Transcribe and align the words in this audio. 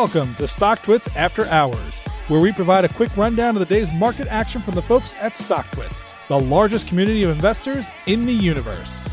Welcome 0.00 0.34
to 0.36 0.44
StockTwits 0.44 1.14
After 1.14 1.44
Hours, 1.48 1.98
where 2.28 2.40
we 2.40 2.52
provide 2.52 2.86
a 2.86 2.88
quick 2.88 3.14
rundown 3.18 3.54
of 3.54 3.68
the 3.68 3.74
day's 3.74 3.92
market 3.92 4.28
action 4.28 4.62
from 4.62 4.74
the 4.74 4.80
folks 4.80 5.14
at 5.20 5.34
StockTwits, 5.34 6.26
the 6.26 6.40
largest 6.40 6.88
community 6.88 7.22
of 7.22 7.28
investors 7.28 7.86
in 8.06 8.24
the 8.24 8.32
universe. 8.32 9.10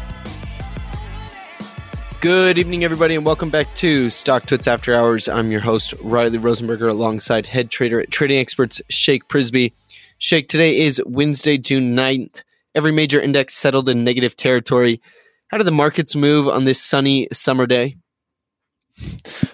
Good 2.22 2.58
evening, 2.58 2.86
everybody, 2.86 3.16
and 3.16 3.26
welcome 3.26 3.50
back 3.50 3.68
to 3.76 4.08
StockTwits 4.08 4.66
After 4.66 4.96
Hours. 4.96 5.28
I'm 5.28 5.52
your 5.52 5.60
host, 5.60 5.94
Riley 6.02 6.38
Rosenberger, 6.38 6.90
alongside 6.90 7.48
head 7.48 7.70
trader 7.70 8.00
at 8.00 8.10
Trading 8.10 8.40
Experts, 8.40 8.82
Shake 8.88 9.28
Prisby. 9.28 9.74
Shake, 10.20 10.48
today 10.48 10.78
is 10.80 11.02
Wednesday, 11.06 11.58
June 11.58 11.98
9th. 11.98 12.44
Every 12.76 12.94
major 12.94 13.20
index 13.20 13.56
settled 13.56 13.90
in 13.90 14.06
negative 14.06 14.38
territory. 14.38 15.02
How 15.50 15.58
did 15.58 15.68
the 15.68 15.72
markets 15.72 16.16
move 16.16 16.48
on 16.48 16.64
this 16.64 16.82
sunny 16.82 17.28
summer 17.34 17.66
day? 17.66 17.98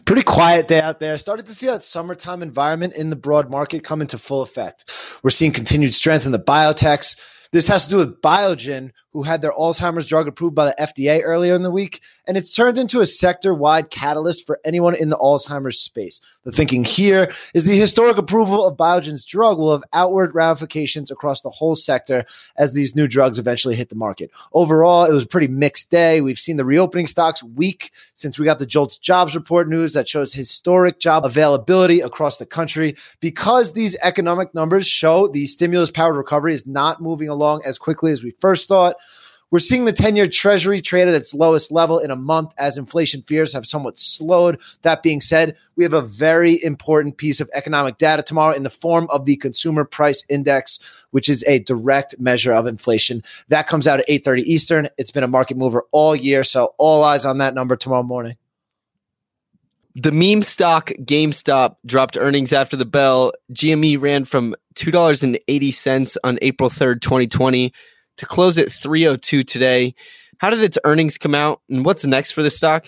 Pretty 0.05 0.23
quiet 0.23 0.67
day 0.67 0.81
out 0.81 0.99
there. 0.99 1.17
Started 1.17 1.47
to 1.47 1.53
see 1.53 1.67
that 1.67 1.83
summertime 1.83 2.41
environment 2.41 2.95
in 2.95 3.09
the 3.09 3.15
broad 3.15 3.49
market 3.49 3.83
come 3.83 4.01
into 4.01 4.17
full 4.17 4.41
effect. 4.41 4.91
We're 5.23 5.29
seeing 5.29 5.51
continued 5.51 5.93
strength 5.93 6.25
in 6.25 6.31
the 6.31 6.39
biotechs. 6.39 7.19
This 7.51 7.67
has 7.67 7.83
to 7.85 7.91
do 7.91 7.97
with 7.97 8.19
Biogen, 8.19 8.91
who 9.11 9.21
had 9.21 9.43
their 9.43 9.51
Alzheimer's 9.51 10.07
drug 10.07 10.27
approved 10.27 10.55
by 10.55 10.65
the 10.65 10.75
FDA 10.79 11.21
earlier 11.23 11.53
in 11.53 11.61
the 11.61 11.69
week, 11.69 12.01
and 12.25 12.35
it's 12.35 12.51
turned 12.51 12.79
into 12.79 12.99
a 12.99 13.05
sector 13.05 13.53
wide 13.53 13.91
catalyst 13.91 14.47
for 14.47 14.59
anyone 14.65 14.95
in 14.95 15.09
the 15.09 15.17
Alzheimer's 15.17 15.79
space. 15.79 16.19
The 16.43 16.51
thinking 16.51 16.83
here 16.83 17.31
is 17.53 17.65
the 17.65 17.77
historic 17.77 18.17
approval 18.17 18.67
of 18.67 18.75
Biogen's 18.75 19.23
drug 19.23 19.57
will 19.57 19.71
have 19.71 19.83
outward 19.93 20.35
ramifications 20.35 21.09
across 21.09 21.41
the 21.41 21.49
whole 21.49 21.75
sector 21.75 22.25
as 22.57 22.73
these 22.73 22.95
new 22.95 23.07
drugs 23.07 23.39
eventually 23.39 23.75
hit 23.75 23.87
the 23.87 23.95
market. 23.95 24.29
Overall, 24.51 25.05
it 25.05 25.13
was 25.13 25.23
a 25.23 25.27
pretty 25.27 25.47
mixed 25.47 25.89
day. 25.89 26.19
We've 26.19 26.37
seen 26.37 26.57
the 26.57 26.65
reopening 26.65 27.07
stocks 27.07 27.41
weak 27.41 27.91
since 28.13 28.37
we 28.37 28.43
got 28.43 28.59
the 28.59 28.65
JOLTS 28.65 28.97
jobs 28.97 29.35
report 29.35 29.69
news 29.69 29.93
that 29.93 30.09
shows 30.09 30.33
historic 30.33 30.99
job 30.99 31.25
availability 31.25 32.01
across 32.01 32.37
the 32.37 32.45
country. 32.45 32.97
Because 33.21 33.71
these 33.71 33.95
economic 34.03 34.53
numbers 34.53 34.85
show 34.85 35.27
the 35.29 35.45
stimulus 35.45 35.91
powered 35.91 36.17
recovery 36.17 36.53
is 36.53 36.67
not 36.67 37.01
moving 37.01 37.29
along 37.29 37.61
as 37.65 37.77
quickly 37.77 38.11
as 38.11 38.21
we 38.21 38.31
first 38.41 38.67
thought. 38.67 38.97
We're 39.53 39.59
seeing 39.59 39.85
the 39.85 39.93
10 39.93 40.15
year 40.15 40.25
treasury 40.25 40.81
trade 40.81 41.07
at 41.07 41.13
its 41.13 41.31
lowest 41.31 41.71
level 41.71 41.99
in 41.99 42.09
a 42.09 42.15
month 42.15 42.55
as 42.57 42.79
inflation 42.79 43.21
fears 43.21 43.53
have 43.53 43.67
somewhat 43.67 43.99
slowed. 43.99 44.59
That 44.81 45.03
being 45.03 45.21
said, 45.21 45.55
we 45.75 45.83
have 45.83 45.93
a 45.93 46.01
very 46.01 46.57
important 46.63 47.17
piece 47.17 47.39
of 47.39 47.51
economic 47.53 47.99
data 47.99 48.23
tomorrow 48.23 48.55
in 48.55 48.63
the 48.63 48.71
form 48.71 49.07
of 49.11 49.25
the 49.25 49.35
consumer 49.35 49.85
price 49.85 50.23
index, 50.27 50.79
which 51.11 51.29
is 51.29 51.43
a 51.43 51.59
direct 51.59 52.15
measure 52.17 52.51
of 52.51 52.65
inflation. 52.65 53.21
That 53.49 53.67
comes 53.67 53.87
out 53.87 53.99
at 53.99 54.09
8:30 54.09 54.41
Eastern. 54.41 54.87
It's 54.97 55.11
been 55.11 55.23
a 55.23 55.27
market 55.27 55.55
mover 55.55 55.83
all 55.91 56.15
year, 56.15 56.43
so 56.43 56.73
all 56.79 57.03
eyes 57.03 57.23
on 57.23 57.37
that 57.37 57.53
number 57.53 57.75
tomorrow 57.75 58.01
morning. 58.01 58.37
The 59.93 60.11
meme 60.11 60.41
stock 60.41 60.87
GameStop 60.99 61.75
dropped 61.85 62.17
earnings 62.17 62.53
after 62.53 62.75
the 62.75 62.85
bell. 62.85 63.33
GME 63.51 64.01
ran 64.01 64.25
from 64.25 64.55
$2.80 64.73 66.17
on 66.23 66.39
April 66.41 66.71
3rd, 66.71 67.01
2020 67.01 67.71
to 68.17 68.25
close 68.25 68.57
at 68.57 68.71
302 68.71 69.43
today. 69.43 69.95
How 70.37 70.49
did 70.49 70.61
its 70.61 70.77
earnings 70.83 71.17
come 71.17 71.35
out 71.35 71.61
and 71.69 71.85
what's 71.85 72.05
next 72.05 72.31
for 72.31 72.43
the 72.43 72.49
stock? 72.49 72.87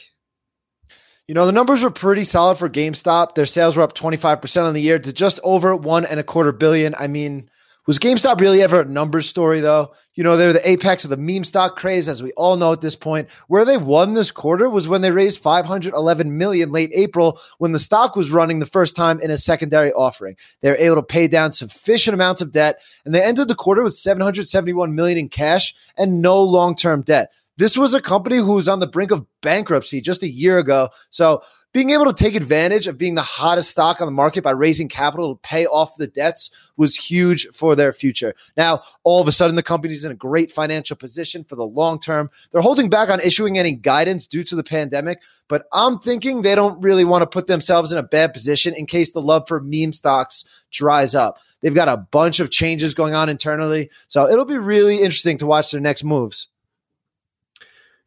You 1.27 1.33
know, 1.33 1.45
the 1.45 1.51
numbers 1.51 1.81
were 1.81 1.89
pretty 1.89 2.23
solid 2.23 2.57
for 2.57 2.69
GameStop. 2.69 3.33
Their 3.33 3.47
sales 3.47 3.77
were 3.77 3.83
up 3.83 3.95
25% 3.95 4.63
on 4.63 4.73
the 4.73 4.81
year 4.81 4.99
to 4.99 5.13
just 5.13 5.39
over 5.43 5.75
one 5.75 6.05
and 6.05 6.19
a 6.19 6.23
quarter 6.23 6.51
billion. 6.51 6.93
I 6.95 7.07
mean, 7.07 7.49
was 7.85 7.99
GameStop 7.99 8.39
really 8.39 8.61
ever 8.61 8.81
a 8.81 8.85
numbers 8.85 9.29
story, 9.29 9.59
though? 9.59 9.93
You 10.15 10.23
know, 10.23 10.37
they're 10.37 10.53
the 10.53 10.67
apex 10.67 11.03
of 11.03 11.09
the 11.09 11.17
meme 11.17 11.43
stock 11.43 11.75
craze, 11.75 12.07
as 12.07 12.23
we 12.23 12.31
all 12.33 12.57
know 12.57 12.71
at 12.71 12.81
this 12.81 12.95
point. 12.95 13.29
Where 13.47 13.65
they 13.65 13.77
won 13.77 14.13
this 14.13 14.31
quarter 14.31 14.69
was 14.69 14.87
when 14.87 15.01
they 15.01 15.11
raised 15.11 15.41
511 15.41 16.37
million 16.37 16.71
late 16.71 16.91
April, 16.93 17.39
when 17.57 17.73
the 17.73 17.79
stock 17.79 18.15
was 18.15 18.31
running 18.31 18.59
the 18.59 18.65
first 18.65 18.95
time 18.95 19.19
in 19.19 19.29
a 19.29 19.37
secondary 19.37 19.91
offering. 19.93 20.35
They 20.61 20.69
were 20.69 20.77
able 20.77 20.95
to 20.95 21.03
pay 21.03 21.27
down 21.27 21.51
sufficient 21.51 22.13
amounts 22.13 22.41
of 22.41 22.51
debt, 22.51 22.79
and 23.05 23.13
they 23.13 23.23
ended 23.23 23.47
the 23.47 23.55
quarter 23.55 23.83
with 23.83 23.93
771 23.93 24.95
million 24.95 25.17
in 25.17 25.29
cash 25.29 25.75
and 25.97 26.21
no 26.21 26.41
long-term 26.41 27.03
debt. 27.03 27.31
This 27.57 27.77
was 27.77 27.93
a 27.93 28.01
company 28.01 28.37
who 28.37 28.53
was 28.53 28.67
on 28.67 28.79
the 28.79 28.87
brink 28.87 29.11
of 29.11 29.25
bankruptcy 29.41 30.01
just 30.01 30.23
a 30.23 30.29
year 30.29 30.57
ago. 30.57 30.89
So 31.09 31.41
being 31.71 31.91
able 31.91 32.05
to 32.05 32.13
take 32.13 32.35
advantage 32.35 32.87
of 32.87 32.97
being 32.97 33.15
the 33.15 33.21
hottest 33.21 33.69
stock 33.69 34.01
on 34.01 34.07
the 34.07 34.11
market 34.11 34.43
by 34.43 34.51
raising 34.51 34.89
capital 34.89 35.35
to 35.35 35.41
pay 35.41 35.65
off 35.65 35.95
the 35.95 36.07
debts 36.07 36.51
was 36.75 36.95
huge 36.95 37.47
for 37.53 37.75
their 37.75 37.93
future. 37.93 38.33
Now, 38.57 38.81
all 39.03 39.21
of 39.21 39.27
a 39.27 39.31
sudden, 39.31 39.55
the 39.55 39.63
company's 39.63 40.03
in 40.03 40.11
a 40.11 40.15
great 40.15 40.51
financial 40.51 40.97
position 40.97 41.45
for 41.45 41.55
the 41.55 41.65
long 41.65 41.99
term. 41.99 42.29
They're 42.51 42.61
holding 42.61 42.89
back 42.89 43.09
on 43.09 43.21
issuing 43.21 43.57
any 43.57 43.73
guidance 43.73 44.27
due 44.27 44.43
to 44.45 44.55
the 44.55 44.63
pandemic, 44.63 45.21
but 45.47 45.65
I'm 45.71 45.99
thinking 45.99 46.41
they 46.41 46.55
don't 46.55 46.81
really 46.81 47.05
want 47.05 47.21
to 47.21 47.27
put 47.27 47.47
themselves 47.47 47.91
in 47.91 47.97
a 47.97 48.03
bad 48.03 48.33
position 48.33 48.73
in 48.73 48.85
case 48.85 49.11
the 49.11 49.21
love 49.21 49.47
for 49.47 49.61
meme 49.61 49.93
stocks 49.93 50.43
dries 50.71 51.15
up. 51.15 51.39
They've 51.61 51.75
got 51.75 51.87
a 51.87 51.97
bunch 51.97 52.41
of 52.41 52.51
changes 52.51 52.93
going 52.93 53.13
on 53.13 53.29
internally, 53.29 53.91
so 54.07 54.27
it'll 54.27 54.45
be 54.45 54.57
really 54.57 54.97
interesting 54.97 55.37
to 55.37 55.45
watch 55.45 55.71
their 55.71 55.81
next 55.81 56.03
moves. 56.03 56.49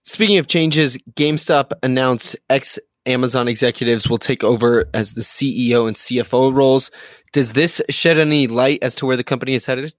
Speaking 0.05 0.39
of 0.39 0.47
changes, 0.47 0.97
GameStop 1.15 1.73
announced 1.83 2.37
ex 2.49 2.79
Amazon 3.07 3.49
executives 3.49 4.09
will 4.09 4.19
take 4.19 4.45
over 4.45 4.89
as 4.93 5.15
the 5.15 5.23
CEO 5.23 5.89
and 5.89 5.97
CFO 5.97 6.55
roles. 6.55 6.91
Does 7.33 7.55
this 7.55 7.81
shed 7.89 8.19
any 8.19 8.47
light 8.47 8.81
as 8.83 8.95
to 8.97 9.07
where 9.07 9.17
the 9.17 9.25
company 9.25 9.55
is 9.55 9.67
headed? 9.67 9.95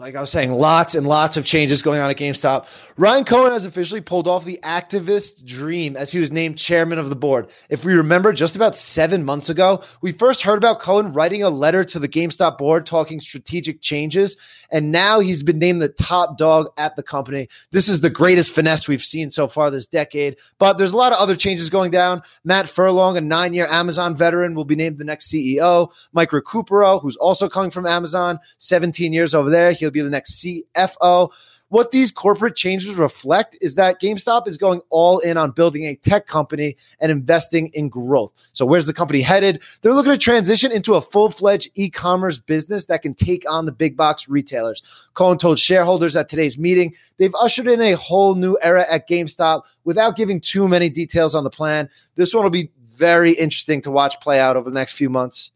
Like 0.00 0.16
I 0.16 0.20
was 0.20 0.30
saying, 0.30 0.52
lots 0.52 0.94
and 0.94 1.06
lots 1.06 1.36
of 1.36 1.44
changes 1.44 1.82
going 1.82 2.00
on 2.00 2.08
at 2.08 2.16
GameStop. 2.16 2.66
Ryan 2.96 3.24
Cohen 3.24 3.52
has 3.52 3.66
officially 3.66 4.00
pulled 4.00 4.26
off 4.26 4.46
the 4.46 4.58
activist 4.62 5.44
dream 5.44 5.94
as 5.94 6.10
he 6.10 6.18
was 6.18 6.32
named 6.32 6.56
chairman 6.56 6.98
of 6.98 7.10
the 7.10 7.16
board. 7.16 7.50
If 7.68 7.84
we 7.84 7.92
remember, 7.92 8.32
just 8.32 8.56
about 8.56 8.74
seven 8.74 9.24
months 9.24 9.50
ago, 9.50 9.82
we 10.00 10.12
first 10.12 10.42
heard 10.42 10.56
about 10.56 10.80
Cohen 10.80 11.12
writing 11.12 11.42
a 11.42 11.50
letter 11.50 11.84
to 11.84 11.98
the 11.98 12.08
GameStop 12.08 12.56
board 12.56 12.86
talking 12.86 13.20
strategic 13.20 13.82
changes, 13.82 14.38
and 14.70 14.90
now 14.90 15.20
he's 15.20 15.42
been 15.42 15.58
named 15.58 15.82
the 15.82 15.88
top 15.88 16.38
dog 16.38 16.68
at 16.78 16.96
the 16.96 17.02
company. 17.02 17.48
This 17.70 17.88
is 17.88 18.00
the 18.00 18.10
greatest 18.10 18.52
finesse 18.52 18.88
we've 18.88 19.02
seen 19.02 19.28
so 19.28 19.48
far 19.48 19.70
this 19.70 19.86
decade, 19.86 20.36
but 20.58 20.78
there's 20.78 20.92
a 20.92 20.96
lot 20.96 21.12
of 21.12 21.18
other 21.18 21.36
changes 21.36 21.68
going 21.68 21.90
down. 21.90 22.22
Matt 22.44 22.68
Furlong, 22.68 23.18
a 23.18 23.20
nine 23.20 23.52
year 23.52 23.66
Amazon 23.66 24.16
veteran, 24.16 24.54
will 24.54 24.64
be 24.64 24.76
named 24.76 24.96
the 24.96 25.04
next 25.04 25.30
CEO. 25.30 25.92
Mike 26.12 26.30
Recupero, 26.30 27.02
who's 27.02 27.16
also 27.16 27.50
coming 27.50 27.70
from 27.70 27.86
Amazon, 27.86 28.38
17 28.58 29.12
years 29.12 29.34
over 29.34 29.50
there, 29.50 29.72
he'll 29.72 29.89
be 29.92 30.00
the 30.00 30.10
next 30.10 30.44
CFO. 30.44 31.30
What 31.70 31.92
these 31.92 32.10
corporate 32.10 32.56
changes 32.56 32.96
reflect 32.96 33.56
is 33.60 33.76
that 33.76 34.00
GameStop 34.00 34.48
is 34.48 34.56
going 34.56 34.80
all 34.90 35.20
in 35.20 35.36
on 35.36 35.52
building 35.52 35.84
a 35.84 35.94
tech 35.94 36.26
company 36.26 36.76
and 36.98 37.12
investing 37.12 37.68
in 37.68 37.88
growth. 37.88 38.32
So, 38.52 38.66
where's 38.66 38.86
the 38.86 38.92
company 38.92 39.20
headed? 39.20 39.62
They're 39.80 39.94
looking 39.94 40.10
to 40.10 40.18
transition 40.18 40.72
into 40.72 40.94
a 40.94 41.00
full 41.00 41.30
fledged 41.30 41.70
e 41.76 41.88
commerce 41.88 42.40
business 42.40 42.86
that 42.86 43.02
can 43.02 43.14
take 43.14 43.48
on 43.48 43.66
the 43.66 43.72
big 43.72 43.96
box 43.96 44.28
retailers. 44.28 44.82
Cohen 45.14 45.38
told 45.38 45.60
shareholders 45.60 46.16
at 46.16 46.28
today's 46.28 46.58
meeting 46.58 46.92
they've 47.18 47.34
ushered 47.36 47.68
in 47.68 47.80
a 47.80 47.92
whole 47.92 48.34
new 48.34 48.58
era 48.60 48.84
at 48.90 49.08
GameStop 49.08 49.62
without 49.84 50.16
giving 50.16 50.40
too 50.40 50.66
many 50.66 50.90
details 50.90 51.36
on 51.36 51.44
the 51.44 51.50
plan. 51.50 51.88
This 52.16 52.34
one 52.34 52.42
will 52.42 52.50
be 52.50 52.72
very 53.00 53.32
interesting 53.32 53.80
to 53.82 53.92
watch 53.92 54.20
play 54.20 54.40
out 54.40 54.56
over 54.56 54.68
the 54.68 54.74
next 54.74 54.94
few 54.94 55.08
months. 55.08 55.52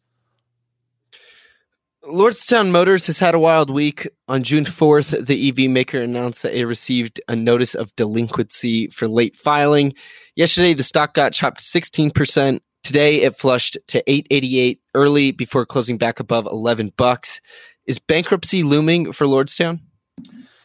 Lordstown 2.06 2.70
Motors 2.70 3.06
has 3.06 3.19
had 3.19 3.34
a 3.34 3.38
wild 3.38 3.70
week. 3.70 4.09
On 4.28 4.42
June 4.42 4.65
4th, 4.65 5.26
the 5.26 5.48
EV 5.48 5.70
maker 5.70 6.00
announced 6.03 6.42
that 6.42 6.54
it 6.54 6.66
received 6.66 7.20
a 7.28 7.37
notice 7.37 7.75
of 7.75 7.97
delinquency 7.97 8.88
for 8.88 9.09
late 9.09 9.37
filing. 9.37 9.94
Yesterday, 10.37 10.75
the 10.75 10.82
stock 10.82 11.14
got 11.14 11.32
chopped 11.32 11.62
16%. 11.62 12.60
Today, 12.82 13.22
it 13.22 13.38
flushed 13.38 13.78
to 13.88 14.03
888 14.10 14.81
early 14.94 15.32
before 15.32 15.64
closing 15.64 15.97
back 15.97 16.20
above 16.20 16.44
11 16.44 16.93
bucks. 16.97 17.41
Is 17.87 17.98
bankruptcy 17.98 18.62
looming 18.62 19.12
for 19.12 19.26
Lordstown? 19.26 19.81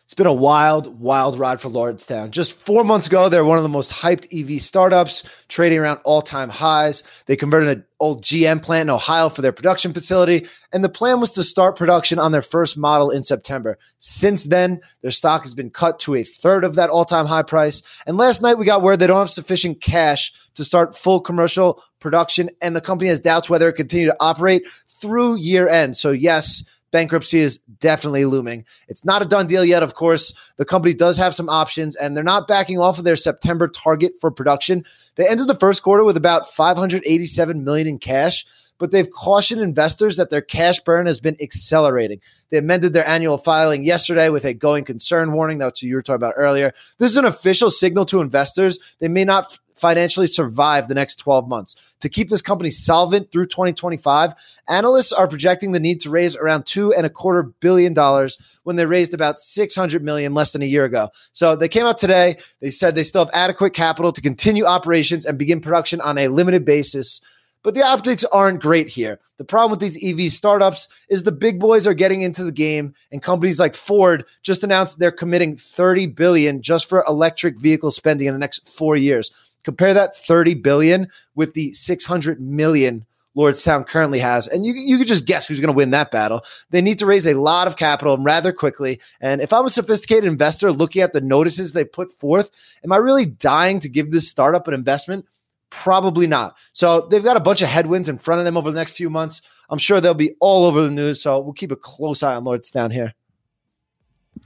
It's 0.10 0.16
been 0.16 0.26
a 0.26 0.34
wild, 0.34 1.00
wild 1.00 1.38
ride 1.38 1.62
for 1.62 1.70
Lordstown. 1.70 2.32
Just 2.32 2.54
four 2.54 2.84
months 2.84 3.06
ago, 3.06 3.30
they're 3.30 3.46
one 3.46 3.60
of 3.60 3.64
the 3.64 3.70
most 3.70 3.92
hyped 3.92 4.26
EV 4.34 4.60
startups, 4.60 5.22
trading 5.50 5.78
around 5.78 6.00
all 6.04 6.24
time 6.24 6.50
highs. 6.50 7.04
They 7.28 7.36
converted 7.36 7.70
an 7.70 7.86
old 8.00 8.24
GM 8.24 8.60
plant 8.64 8.90
in 8.90 8.96
Ohio 8.96 9.30
for 9.30 9.44
their 9.44 9.52
production 9.52 9.94
facility, 9.94 10.48
and 10.74 10.84
the 10.84 10.90
plan 10.90 11.20
was 11.20 11.34
to 11.34 11.44
start 11.44 11.76
production 11.76 12.18
on 12.18 12.32
their 12.32 12.42
first 12.42 12.76
model 12.76 13.12
in 13.12 13.24
September. 13.24 13.78
Since 14.00 14.46
then, 14.46 14.82
their 15.04 15.12
stock 15.12 15.44
has 15.44 15.54
been 15.54 15.70
cut 15.70 16.00
to 16.00 16.16
a 16.16 16.24
third 16.24 16.64
of 16.64 16.74
that 16.74 16.90
all 16.90 17.06
time 17.06 17.28
high 17.28 17.44
price. 17.44 17.84
And 18.08 18.18
last 18.18 18.42
night, 18.42 18.58
we 18.58 18.66
got 18.66 18.82
word 18.82 18.98
they 18.98 19.06
don't 19.06 19.20
have 19.20 19.30
sufficient 19.30 19.80
cash 19.80 20.34
to 20.56 20.64
start 20.64 20.98
full 20.98 21.22
commercial 21.22 21.84
production, 22.00 22.50
and 22.64 22.76
the 22.76 22.82
company 22.82 23.10
has 23.10 23.22
doubts 23.22 23.48
whether 23.48 23.70
it 23.70 23.74
continue 23.74 24.08
to 24.08 24.18
operate 24.20 24.64
through 24.88 25.38
year 25.38 25.70
end. 25.70 25.98
So, 25.98 26.10
yes, 26.10 26.64
bankruptcy 26.92 27.40
is 27.40 27.60
definitely 27.80 28.26
looming. 28.26 28.66
It's 28.88 29.06
not 29.06 29.22
a 29.22 29.26
done 29.26 29.48
deal 29.48 29.64
yet, 29.64 29.84
of 29.84 29.94
course. 29.94 30.34
The 30.58 30.66
company 30.66 30.94
does 30.94 31.18
have 31.18 31.36
some 31.36 31.50
options, 31.50 31.96
and 31.96 32.16
they're 32.16 32.24
not 32.24 32.48
backing 32.48 32.80
off 32.80 32.98
of 32.98 33.04
their 33.04 33.16
September 33.16 33.68
target 33.68 34.14
for 34.20 34.32
production. 34.32 34.86
They 35.16 35.28
ended 35.28 35.48
the 35.48 35.56
first 35.56 35.84
quarter 35.84 36.04
with 36.04 36.18
about 36.18 36.48
587 36.48 37.64
million 37.64 37.88
in 37.88 38.00
cash. 38.00 38.46
But 38.80 38.92
they've 38.92 39.12
cautioned 39.12 39.62
investors 39.62 40.18
that 40.18 40.32
their 40.32 40.42
cash 40.42 40.80
burn 40.80 41.06
has 41.06 41.20
been 41.20 41.38
accelerating. 41.40 42.20
They 42.50 42.58
amended 42.58 42.94
their 42.94 43.08
annual 43.08 43.38
filing 43.38 43.86
yesterday 43.86 44.30
with 44.30 44.46
a 44.46 44.56
going 44.56 44.86
concern 44.86 45.34
warning. 45.34 45.60
That's 45.60 45.84
what 45.84 45.88
you 45.88 45.96
were 45.96 46.02
talking 46.02 46.16
about 46.16 46.34
earlier. 46.36 46.74
This 46.98 47.12
is 47.12 47.18
an 47.18 47.26
official 47.26 47.70
signal 47.70 48.06
to 48.06 48.22
investors 48.22 48.80
they 49.00 49.08
may 49.08 49.26
not 49.26 49.60
financially 49.80 50.28
survive 50.28 50.88
the 50.88 50.94
next 50.94 51.16
12 51.16 51.48
months. 51.48 51.96
To 52.02 52.10
keep 52.10 52.30
this 52.30 52.42
company 52.42 52.70
solvent 52.70 53.32
through 53.32 53.48
2025, 53.48 54.34
analysts 54.68 55.14
are 55.14 55.28
projecting 55.28 55.72
the 55.72 55.80
need 55.80 56.02
to 56.02 56.10
raise 56.10 56.36
around 56.36 56.66
two 56.66 56.94
and 56.94 57.06
a 57.06 57.10
quarter 57.10 57.44
billion 57.44 57.94
dollars 57.94 58.38
when 58.64 58.76
they 58.76 58.86
raised 58.86 59.14
about 59.14 59.40
600 59.40 60.04
million 60.04 60.34
less 60.34 60.52
than 60.52 60.62
a 60.62 60.66
year 60.66 60.86
ago. 60.86 61.10
So 61.32 61.56
they 61.56 61.70
came 61.70 61.86
out 61.86 61.98
today. 61.98 62.36
They 62.62 62.72
said 62.72 62.94
they 62.94 63.04
still 63.04 63.26
have 63.26 63.34
adequate 63.34 63.74
capital 63.74 64.12
to 64.12 64.22
continue 64.22 64.66
operations 64.66 65.26
and 65.26 65.38
begin 65.38 65.62
production 65.62 66.02
on 66.02 66.18
a 66.18 66.28
limited 66.28 66.66
basis. 66.66 67.22
But 67.64 67.76
the 67.76 67.84
optics 67.84 68.24
aren't 68.26 68.62
great 68.62 68.88
here. 68.88 69.20
The 69.38 69.44
problem 69.44 69.72
with 69.72 69.80
these 69.80 70.04
EV 70.04 70.32
startups 70.32 70.88
is 71.10 71.24
the 71.24 71.32
big 71.32 71.60
boys 71.60 71.86
are 71.86 71.94
getting 71.94 72.22
into 72.22 72.44
the 72.44 72.52
game 72.52 72.94
and 73.12 73.22
companies 73.22 73.60
like 73.60 73.76
Ford 73.76 74.26
just 74.44 74.64
announced 74.64 75.00
they're 75.00 75.12
committing 75.12 75.58
30 75.58 76.08
billion 76.08 76.62
just 76.62 76.88
for 76.88 77.04
electric 77.08 77.60
vehicle 77.60 77.92
spending 77.92 78.28
in 78.28 78.34
the 78.34 78.40
next 78.40 78.68
4 78.68 78.96
years. 78.96 79.32
Compare 79.64 79.94
that 79.94 80.16
30 80.16 80.56
billion 80.56 81.08
with 81.36 81.54
the 81.54 81.74
600 81.74 82.40
million 82.40 83.06
Lordstown 83.38 83.88
currently 83.88 84.20
has. 84.20 84.48
And 84.48 84.66
you, 84.66 84.74
you 84.74 84.98
could 84.98 85.08
just 85.08 85.26
guess 85.26 85.48
who's 85.48 85.60
going 85.60 85.72
to 85.72 85.78
win 85.78 85.92
that 85.92 86.12
battle. 86.12 86.42
They 86.72 86.82
need 86.82 87.00
to 87.00 87.06
raise 87.06 87.28
a 87.28 87.36
lot 87.36 87.68
of 87.68 87.78
capital 87.78 88.18
rather 88.18 88.52
quickly. 88.52 89.00
And 89.22 89.42
if 89.42 89.54
I'm 89.54 89.66
a 89.66 89.70
sophisticated 89.70 90.26
investor 90.26 90.72
looking 90.72 91.02
at 91.02 91.14
the 91.14 91.22
notices 91.22 91.72
they 91.72 91.86
put 91.86 92.12
forth, 92.20 92.50
am 92.84 92.92
I 92.92 92.98
really 92.98 93.26
dying 93.26 93.80
to 93.82 93.90
give 93.90 94.12
this 94.12 94.28
startup 94.28 94.68
an 94.68 94.74
investment? 94.74 95.26
Probably 95.70 96.28
not. 96.28 96.58
So 96.74 97.08
they've 97.10 97.24
got 97.24 97.38
a 97.38 97.42
bunch 97.42 97.62
of 97.62 97.70
headwinds 97.70 98.10
in 98.10 98.18
front 98.18 98.40
of 98.40 98.46
them 98.46 98.58
over 98.58 98.72
the 98.72 98.78
next 98.78 98.98
few 98.98 99.10
months. 99.10 99.42
I'm 99.70 99.78
sure 99.78 100.02
they'll 100.02 100.14
be 100.14 100.36
all 100.40 100.66
over 100.66 100.82
the 100.82 100.90
news. 100.90 101.22
So 101.22 101.40
we'll 101.40 101.54
keep 101.54 101.72
a 101.72 101.76
close 101.76 102.24
eye 102.24 102.36
on 102.36 102.44
Lordstown 102.44 102.92
here. 102.92 103.14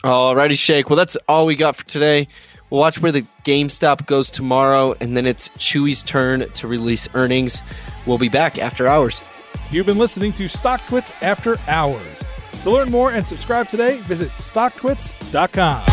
Alrighty, 0.03 0.57
Shake. 0.57 0.89
Well, 0.89 0.97
that's 0.97 1.15
all 1.29 1.45
we 1.45 1.55
got 1.55 1.75
for 1.77 1.85
today. 1.85 2.27
We'll 2.69 2.79
watch 2.79 2.99
where 2.99 3.11
the 3.11 3.21
GameStop 3.45 4.07
goes 4.07 4.29
tomorrow, 4.29 4.95
and 4.99 5.15
then 5.15 5.27
it's 5.27 5.49
Chewy's 5.49 6.01
turn 6.01 6.49
to 6.49 6.67
release 6.67 7.07
earnings. 7.13 7.61
We'll 8.07 8.17
be 8.17 8.29
back 8.29 8.57
after 8.57 8.87
hours. 8.87 9.21
You've 9.69 9.85
been 9.85 9.99
listening 9.99 10.33
to 10.33 10.45
StockTwits 10.45 11.11
After 11.21 11.57
Hours. 11.67 12.23
To 12.63 12.71
learn 12.71 12.89
more 12.89 13.11
and 13.11 13.27
subscribe 13.27 13.69
today, 13.69 13.97
visit 14.01 14.29
StockTwits.com. 14.29 15.92